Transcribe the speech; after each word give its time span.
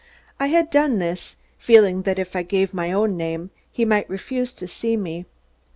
I 0.39 0.47
had 0.47 0.71
done 0.71 0.97
this, 0.97 1.35
feeling 1.59 2.01
that 2.09 2.17
if 2.17 2.35
I 2.35 2.41
gave 2.41 2.73
my 2.73 2.91
own 2.91 3.15
name, 3.15 3.51
he 3.71 3.85
might 3.85 4.09
refuse 4.09 4.51
to 4.53 4.67
see 4.67 4.97
me. 4.97 5.25